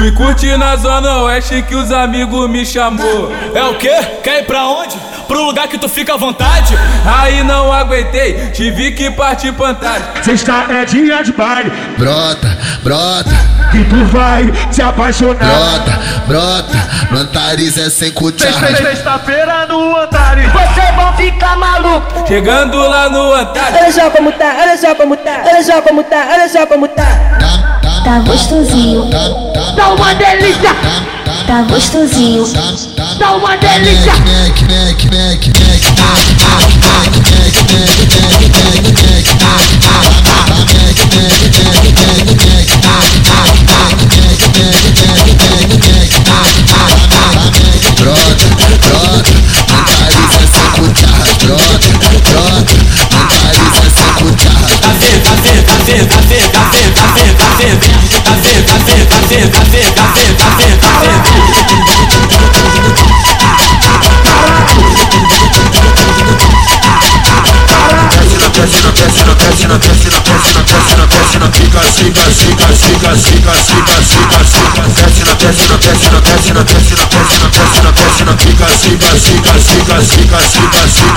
Fui 0.00 0.10
curtir 0.12 0.56
na 0.56 0.76
zona 0.76 1.18
oeste 1.24 1.60
que 1.60 1.74
os 1.74 1.92
amigos 1.92 2.48
me 2.48 2.64
chamou. 2.64 3.30
É 3.54 3.62
o 3.64 3.74
quê? 3.74 3.94
Quer 4.24 4.38
ir 4.40 4.46
pra 4.46 4.64
onde? 4.66 4.96
Pro 5.28 5.42
lugar 5.44 5.68
que 5.68 5.76
tu 5.76 5.90
fica 5.90 6.14
à 6.14 6.16
vontade? 6.16 6.74
Aí 7.04 7.42
não 7.44 7.70
aguentei, 7.70 8.48
tive 8.50 8.92
que 8.92 9.10
partir 9.10 9.52
pantade. 9.52 10.02
Sexta 10.24 10.64
é 10.70 10.86
dia 10.86 11.22
de 11.22 11.32
baile, 11.32 11.70
Brota, 11.98 12.58
brota, 12.82 13.30
que 13.70 13.84
tu 13.84 14.02
vai 14.06 14.50
se 14.72 14.80
apaixonar. 14.80 15.36
brota, 15.38 16.00
brota. 16.26 16.88
Plantares 17.10 17.76
é 17.76 17.90
sem 17.90 18.10
cuchara. 18.10 18.74
Sexta-feira 18.76 19.66
no 19.66 19.96
Antares. 19.98 20.46
Vocês 20.50 20.94
vão 20.96 21.12
ficar 21.12 21.56
maluco. 21.58 22.26
Chegando 22.26 22.78
lá 22.78 23.10
no 23.10 23.34
Antares, 23.34 23.74
Olha 23.76 23.92
só 23.92 24.10
como 24.10 24.32
tá, 24.32 24.56
olha 24.62 24.78
só 24.78 24.94
como 24.94 25.16
tá, 25.18 25.42
olha 25.46 25.62
só 25.62 25.82
como 25.82 26.02
tá, 26.04 26.28
olha 26.32 26.48
só 26.48 26.66
como 26.66 26.88
tá. 26.88 27.04
Tá, 27.38 27.80
tá, 27.82 27.89
Tá 28.04 28.18
gostosinho, 28.20 29.08
tá, 29.76 29.88
uma 29.92 30.14
delícia, 30.14 30.74
tá, 31.46 31.62
gostosinho, 31.62 32.44
tá 33.18 33.32
uma 33.36 33.56
delícia. 33.56 34.12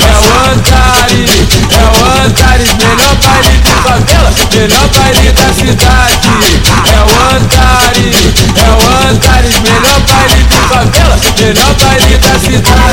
É 0.03 0.15
o 0.17 0.51
Antares, 0.51 1.29
é 1.69 1.85
o 1.85 2.25
Antares, 2.25 2.73
melhor 2.73 3.15
baile 3.23 3.57
de 3.59 3.73
favela, 3.83 4.31
melhor 4.53 4.87
baile 4.89 5.31
da 5.31 5.53
cidade. 5.53 6.29
É 6.85 7.01
o 7.01 7.35
Antares, 7.35 8.17
é 8.55 8.69
o 8.71 9.09
Antares, 9.09 9.55
melhor 9.59 9.99
baile 10.07 10.43
de 10.43 10.57
favela, 10.67 11.17
melhor 11.39 11.73
baile 11.75 12.17
da 12.17 12.39
cidade. 12.39 12.92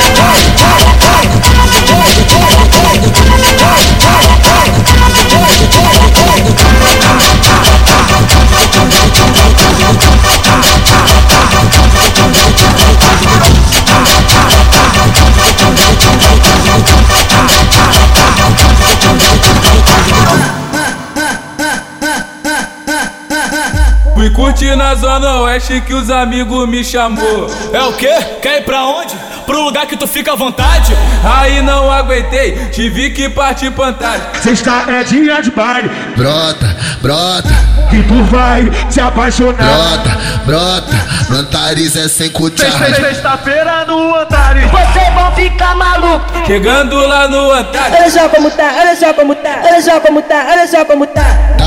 Fui 24.21 24.29
curtir 24.29 24.77
na 24.77 24.95
zona 24.95 25.41
oeste 25.41 25.81
que 25.81 25.95
os 25.95 26.11
amigos 26.11 26.69
me 26.69 26.85
chamou. 26.85 27.47
É 27.73 27.81
o 27.85 27.95
quê? 27.95 28.13
Quer 28.43 28.59
ir 28.59 28.65
pra 28.67 28.85
onde? 28.85 29.17
Pro 29.47 29.63
lugar 29.63 29.87
que 29.87 29.97
tu 29.97 30.07
fica 30.07 30.35
à 30.35 30.37
vontade? 30.37 30.95
Aí 31.25 31.63
não 31.63 31.91
aguentei, 31.91 32.67
tive 32.67 33.13
que 33.13 33.31
partir 33.31 33.71
pantade. 33.71 34.23
Sexta 34.43 34.85
é 34.89 35.03
dia 35.05 35.41
de 35.41 35.51
baile, 35.51 35.91
Brota, 36.19 36.77
brota, 37.01 37.49
que 37.89 38.03
tu 38.03 38.23
vai 38.25 38.71
se 38.91 39.01
apaixonar. 39.01 39.57
brota, 39.57 40.19
brota. 40.45 41.21
Plantares 41.27 41.97
é 41.97 42.07
sem 42.07 42.29
cuchara. 42.29 42.95
Sexta-feira 42.95 43.87
no 43.87 44.17
Antares. 44.17 44.71
Vocês 44.71 45.15
vão 45.15 45.33
ficar 45.35 45.75
maluco. 45.75 46.27
Chegando 46.47 46.97
lá 47.07 47.27
no 47.27 47.51
Antares, 47.53 47.95
Olha 47.97 48.11
só 48.11 48.29
como 48.29 48.51
tá, 48.51 48.71
olha 48.81 48.97
só 48.97 49.15
como 49.15 49.35
tá, 49.35 49.63
olha 49.65 49.81
só 49.81 49.99
como 49.99 50.21
tá, 50.21 50.47
olha 50.51 50.69
só 50.69 50.85
como 50.85 51.07
tá. 51.07 51.60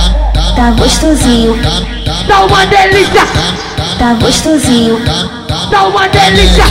Tá, 0.55 0.69
gostosinho, 0.71 1.57
tá, 2.27 2.45
uma 2.45 2.65
delícia, 2.65 3.25
tá, 3.97 4.13
gostosinho, 4.13 5.01
tá 5.71 5.87
uma 5.87 6.07
delícia. 6.07 6.63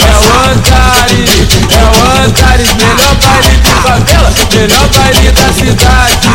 É 0.00 0.14
o 0.14 0.50
Antares, 0.50 1.30
é 1.70 1.84
o 1.84 1.98
Antares, 2.24 2.72
melhor 2.74 3.14
baile 3.16 3.56
de 3.58 3.70
favela, 3.82 4.30
melhor 4.52 4.88
baile 4.88 5.32
da 5.32 5.52
cidade. 5.52 6.28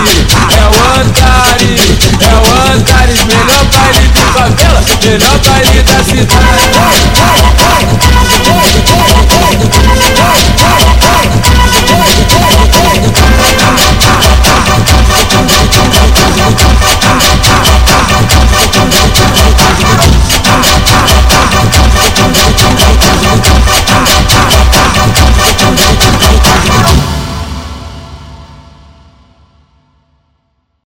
É 0.50 0.66
o 0.68 1.02
Antares, 1.02 1.82
é 2.20 2.34
o 2.36 2.76
Antares, 2.76 3.24
melhor 3.24 3.64
baile 3.72 4.08
de 4.08 4.22
favela, 4.34 4.82
melhor 5.04 5.40
baile 5.40 5.82
da 5.84 6.04
cidade. 6.04 7.39